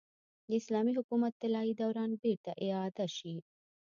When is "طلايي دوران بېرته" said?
1.41-2.51